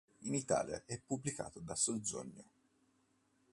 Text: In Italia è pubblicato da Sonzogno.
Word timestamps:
In 0.21 0.33
Italia 0.33 0.81
è 0.87 0.97
pubblicato 0.99 1.59
da 1.59 1.75
Sonzogno. 1.75 2.43